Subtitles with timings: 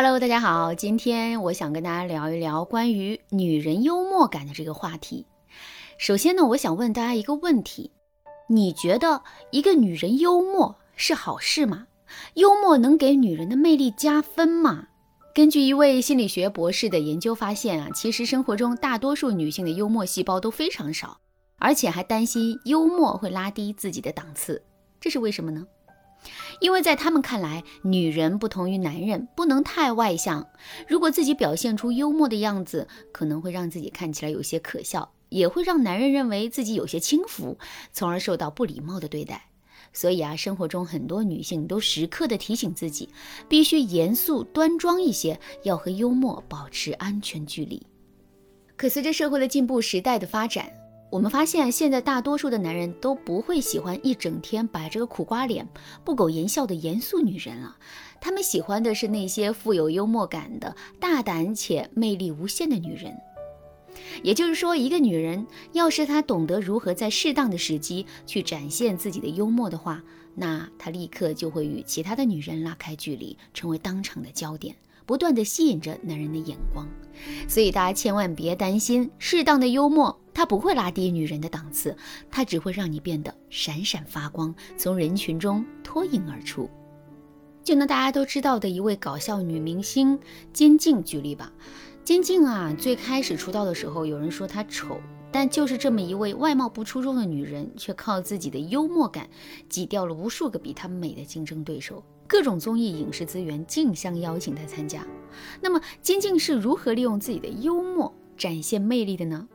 [0.00, 5.26] Hello，大家好，今天我想跟大家聊一聊关于女人幽默感的这个话题。
[5.98, 7.90] 首先呢，我想问大家一个问题：
[8.48, 11.88] 你觉得一个女人幽默是好事吗？
[12.34, 14.86] 幽默能给女人的魅力加分吗？
[15.34, 21.18] 根据一位心理学博士的研究发现啊，其实生活中大多数女性的幽默细胞都非常少，
[21.56, 24.62] 而且还担心幽默会拉低自己的档次。
[25.00, 25.66] 这是为什么呢？
[26.60, 30.46] 因为在他们看来，女人不同于男人，不能太外向。
[30.88, 37.56] 如果自己表现出幽默的样子，可能会让自己看起来有些可笑，也会让男人认为自己有些轻浮，
[37.92, 39.44] 从而受到不礼貌的对待。
[39.92, 43.08] 所以啊，生活中很多女性都时刻的提醒自己，
[43.48, 47.86] 必须严肃端庄一些，要和幽默保持安全距离。
[48.76, 50.70] 可随着社会的进步，时代的发展。
[51.10, 55.66] 我们发现，现在大多数的男人都不会喜欢一整天摆着个苦瓜脸、
[56.04, 57.76] 不苟言笑的严肃女人了。
[58.20, 63.16] 他们喜欢的是那些富有幽默感的、大胆且魅力无限的女人。
[64.22, 70.02] 也就是说，一个女人要是她懂得如何在适当的时机去展现自己的幽默的话，
[70.34, 74.76] 那她立刻就会与其他的女人拉开距离，成为当场的焦点。
[75.06, 76.86] 不断的吸引着男人的眼光，
[77.48, 81.96] 所以大家千万别担心，适当的幽默它不会拉低女人的档次，
[82.30, 86.70] 它只会让你变得闪闪发光，从人群中脱颖而出。
[87.64, 90.16] 就拿大家都知道的一位搞笑女明星
[90.52, 91.52] 金靖举例吧，
[92.04, 95.00] 金靖啊，最开始出道的时候，有人说她丑，
[95.32, 99.28] 但就是这么一位外貌不出众的女人，却靠自己的幽默感
[99.68, 102.00] 挤掉了无数个比她美的竞争对手。
[102.28, 105.04] 各种综艺影视资源竞相邀请她参加。
[105.60, 109.48] 那么金靖是如何利用自己的幽默展现魅力的呢？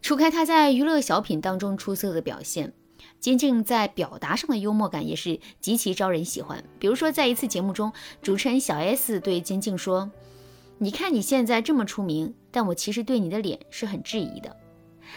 [0.00, 2.72] 除开他在娱乐小品当中出色的表现，
[3.20, 6.62] 金靖在表达上的幽默感也是极其招人喜欢。
[6.78, 10.10] 比如说，在一次节目中，主持人小 S 对金靖说
[10.78, 14.56] ：“你看你现在这么出名，但我其实对你的脸是很质疑的。”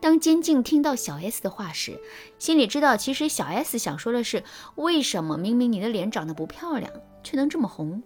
[0.00, 2.00] 当金靖听到小 S 的话时，
[2.38, 4.42] 心里知道，其实小 S 想说的是，
[4.76, 6.90] 为什么明明你的脸长得不漂亮，
[7.22, 8.02] 却能这么红？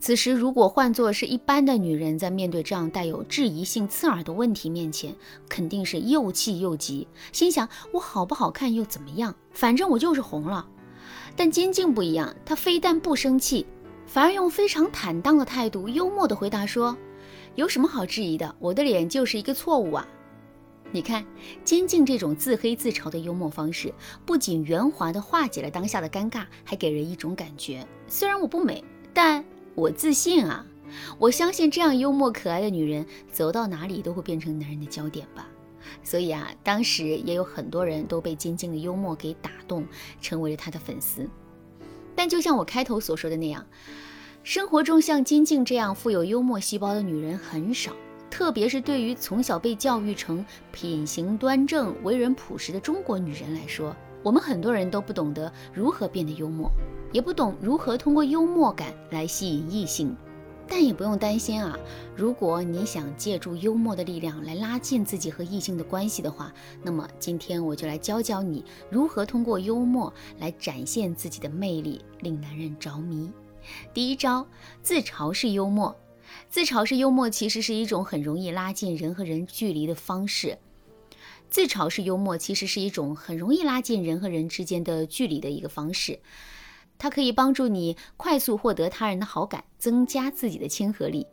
[0.00, 5.14] 此时，如果换作是一般的女人，在面对这样带有质疑性、刺耳的问题面前，
[5.48, 10.66] 肯定是又气又急，心想我好不好看又怎么样，反正我就是红了。
[11.36, 13.66] 但金靖不一样，她非但不生气，
[14.06, 16.96] 反而用非常坦荡的态度，幽默地回答说
[17.56, 18.54] ：“有什么好质疑的？
[18.58, 20.06] 我的脸就是一个错误啊。”
[20.92, 21.24] 你看，
[21.64, 23.92] 金靖这种自黑自嘲的幽默方式，
[24.24, 29.44] 不仅圆滑地化解了当下的尴尬，还给人一种感觉：虽然我不美，但
[29.74, 30.64] 我自信啊！
[31.18, 35.48] 我相信这样幽默可爱的女人，走到哪里都会变成男人的焦点吧。
[36.02, 39.84] 所以啊，当时也有很多人都被金靖的幽默给打动，
[40.20, 41.28] 成为了她的粉丝。
[42.14, 43.66] 但就像我开头所说的那样，
[44.44, 47.92] 生活中像金靖这样富有幽默细胞的女人很少。
[48.30, 56.70] 特别是对于从小被教育成品行端正、为人朴实的中国女人来说，我们很多人都不懂得如何变得幽默，
[57.14, 60.16] 也不懂如何通过幽默感来吸引异性。
[60.66, 61.78] 但也不用担心啊，
[62.16, 73.30] 如果你想借助幽默的力量来拉近自己和异性的关系的话，那么今天我就来教教你如何通过幽默来展现自己的魅力，令男人着迷。
[73.92, 74.44] 第一招，
[74.82, 75.94] 自嘲式幽默。
[76.48, 80.58] 自嘲式幽默其实是一种很容易拉近人和人距离的方式。
[81.48, 86.18] 自嘲式幽默其实是一种很容易拉近人和人之间的距离的一个方式，
[86.98, 91.26] 它可以帮助你快速获得他人的好感，增加自己的亲和力。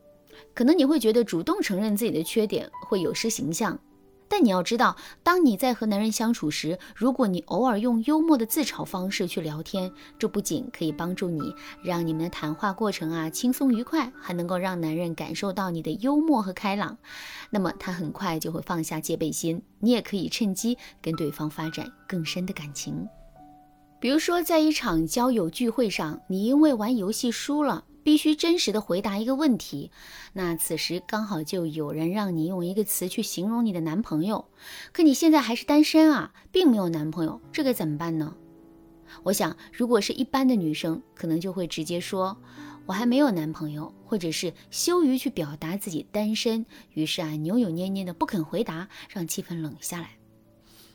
[0.53, 3.79] 可能你会觉得主动承认自己的缺点会有失形象。
[4.27, 16.97] 但你要知道，当你在和男人相处时，如果你偶尔用幽默的自嘲方式去聊天，这不仅可以帮助你让你们的谈话过程啊轻松愉快，还能够让男人感受到你的幽默和开朗。
[17.49, 23.05] 那么他很快就会放下戒备心，你也可以趁机跟对方发展更深的感情。
[24.01, 27.85] 比如说，在一场交友聚会上，你因为玩游戏输了。
[28.03, 29.91] 必须真实的回答一个问题，
[30.33, 34.43] 那此时刚好就有人让你用一个词去形容你的男朋友，
[34.91, 38.35] 可你现在还是单身啊，并没有男朋友，这该怎么办呢？
[39.21, 42.35] 我想，如果是一般的女生，可能就会直接说
[42.87, 50.20] 我还没有男朋友，或者是羞于去表达自己单身，于是啊扭扭捏捏的不肯回答，让气氛冷下来。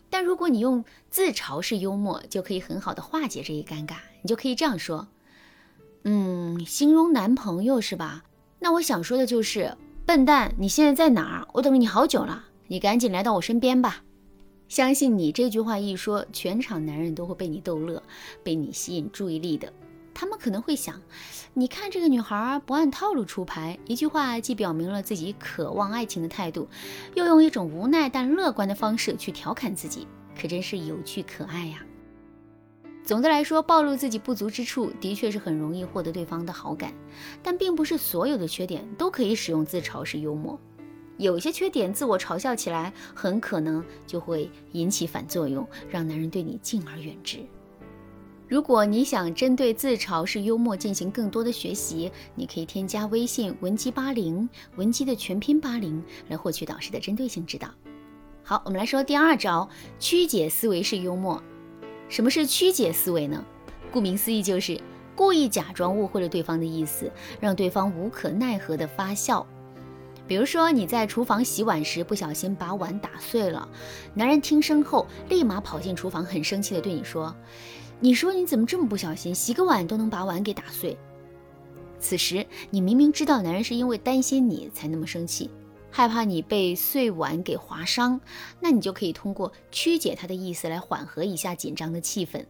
[0.09, 5.09] 但如果你用自嘲式幽默，就可以很好的化解这一尴尬，你就可以这样说。
[6.05, 8.25] 嗯，形容男朋友是吧？
[8.61, 9.77] 那我想说的就是，
[10.07, 11.49] 笨蛋，你现在在哪儿？
[11.53, 14.03] 我等了你好久了，你赶紧来到我身边吧。
[14.69, 18.03] 相信你这句话一说，全场男人都会被你逗乐，
[18.43, 19.73] 被你吸引注意力的。
[20.19, 20.99] 他们可能会想：
[21.53, 26.67] 你看这个女孩不按套路出牌，一句话既表明了自己渴望爱情的态度，
[27.15, 31.85] 又用一种无奈但乐观的方式去调侃自己，可真是有趣可爱呀。
[33.05, 36.95] 总的来说，暴露自己不足之处的确是很容易获得对方的好感，
[37.43, 40.59] 但并不是所有的缺点都可以使用自嘲式幽默。
[41.19, 47.41] 有些缺点自我嘲笑起来，很可能就会引起反作用，让男人对你敬而远之。
[48.49, 57.69] 如果你想针对自嘲式幽默进行更多的学习，你可以添加微信文姬八零，文姬的全拼八零，来获取导师的针对性指导。
[58.45, 61.43] 好，我们来说第二招，曲解思维式幽默。
[62.09, 63.45] 什么是曲解思维呢？
[63.91, 64.81] 顾名思义，就是
[65.17, 67.11] 故意假装误会了对方的意思，
[67.41, 69.45] 让对方无可奈何的发笑。
[70.27, 73.69] 比如说你在厨房洗碗时不小心把碗打碎了，
[74.15, 77.35] 男人听声后立马跑进厨房，很生气的对你说
[78.01, 80.97] ：“你说你怎么这么不小心，洗个碗都能把碗给打碎？”
[81.99, 85.51] 此时你明明知道男人是因为担心你才那么生气。
[85.89, 88.21] 害怕你被碎碗给划伤，
[88.61, 92.45] 那你就可以通过曲解他的意思来缓和一下紧张的气氛。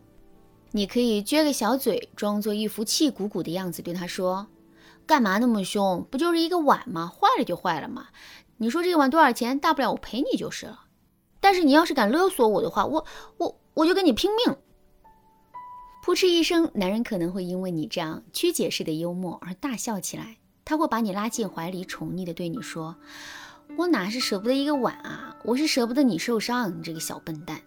[0.72, 4.48] 你可以撅个小嘴，装作一副气鼓鼓的样子，对他说
[5.06, 6.06] ：“干嘛那么凶？
[6.10, 7.06] 不就是一个碗吗？
[7.06, 8.08] 坏了就坏了嘛。
[8.56, 9.58] 你说这个碗多少钱？
[9.58, 10.86] 大不了我赔你就是了。
[11.40, 13.06] 但是你要是敢勒索我的话，我
[13.38, 14.56] 我我就跟你拼命。”
[16.02, 20.36] 扑哧一声，男人可能会因为你这样曲解式的幽默而大笑起来。
[20.64, 22.96] 他会把你拉进怀里，宠溺地对你说
[23.78, 27.60] ：“我哪是舍不得一个碗啊，我是舍不得你受伤，你这个小笨蛋。”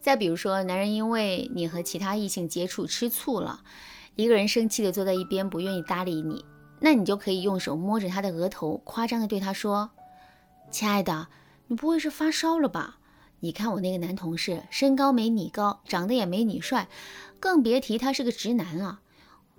[0.00, 3.62] 再比如说，男人因为你和其他异性接触吃醋了，
[4.18, 6.44] 一个人生气地坐在一边，不愿意搭理你，
[6.80, 9.90] 那你就可以用手摸着他的额头，夸张地对他说
[10.72, 11.28] ：“亲爱的，
[11.68, 12.98] 你不会是发烧了吧？
[13.38, 16.88] 你看我那个男同事，身高没你高，长得也没你帅，
[17.38, 18.98] 更别提他是个直男了。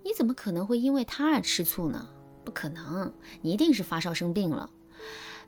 [0.03, 2.09] 你怎么可能会因为他而吃醋呢？”
[2.43, 4.69] 不可能，你一定是发烧生病了，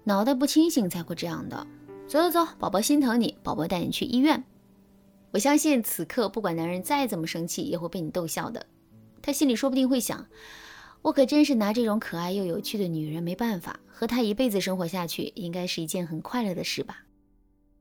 [0.05, 1.67] 脑袋不清醒才会这样的。
[2.07, 4.45] 走走走，宝宝心疼你，宝宝带你去医院。
[5.31, 8.65] 我相信此刻不管男人再怎么生气，也会被你逗笑的。
[9.21, 10.27] 他心里说不定会想：
[11.03, 17.03] 我可真是拿这种可爱又有趣的女人没办法，和她一辈子生活下去，应该是一件很快乐的事吧。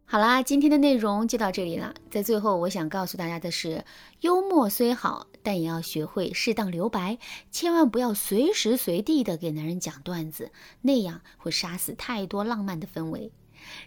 [0.05, 1.95] 好啦，今天的内容就到这里了。
[2.11, 3.85] 在最后，我想告诉大家的是，
[4.23, 7.19] 幽默虽好，但也要学会适当留白，
[7.53, 10.51] 千万不要随时随地的给男人讲段子，
[10.83, 13.31] 那样会杀死太多浪漫的氛围。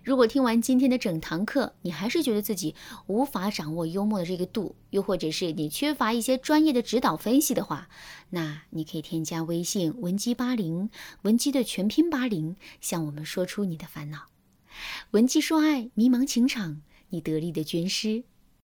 [0.03, 2.75] 如果听完今天的整堂课，你还是觉得自己
[3.07, 7.89] 无法掌握幽默的这个度，又或者是你缺乏一些专业的指导分析的话，
[8.31, 10.89] 那你可以添加微信文姬八零，
[11.23, 14.27] 文姬的全拼八零，向我们说出你的烦恼。
[15.11, 18.23] 文姬说爱，迷茫情场，你得力的军师。